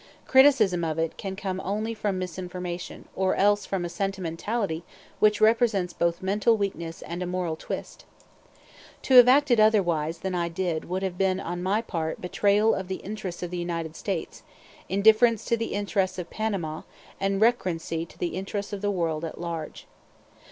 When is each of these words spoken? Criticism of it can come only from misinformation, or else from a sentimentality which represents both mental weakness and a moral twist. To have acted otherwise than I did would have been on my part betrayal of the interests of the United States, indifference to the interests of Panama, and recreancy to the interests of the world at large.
Criticism 0.25 0.83
of 0.83 0.97
it 0.97 1.15
can 1.15 1.35
come 1.35 1.61
only 1.63 1.93
from 1.93 2.17
misinformation, 2.17 3.07
or 3.15 3.35
else 3.35 3.67
from 3.67 3.85
a 3.85 3.87
sentimentality 3.87 4.83
which 5.19 5.39
represents 5.39 5.93
both 5.93 6.23
mental 6.23 6.57
weakness 6.57 7.03
and 7.03 7.21
a 7.21 7.27
moral 7.27 7.55
twist. 7.55 8.05
To 9.03 9.13
have 9.17 9.27
acted 9.27 9.59
otherwise 9.59 10.17
than 10.25 10.33
I 10.33 10.49
did 10.49 10.85
would 10.85 11.03
have 11.03 11.19
been 11.19 11.39
on 11.39 11.61
my 11.61 11.83
part 11.83 12.19
betrayal 12.19 12.73
of 12.73 12.87
the 12.87 12.95
interests 12.95 13.43
of 13.43 13.51
the 13.51 13.59
United 13.59 13.95
States, 13.95 14.41
indifference 14.89 15.45
to 15.45 15.55
the 15.55 15.73
interests 15.75 16.17
of 16.17 16.31
Panama, 16.31 16.81
and 17.19 17.39
recreancy 17.39 18.07
to 18.07 18.17
the 18.17 18.29
interests 18.35 18.73
of 18.73 18.81
the 18.81 18.89
world 18.89 19.23
at 19.23 19.39
large. 19.39 19.85